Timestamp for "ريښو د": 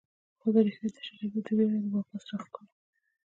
0.65-0.97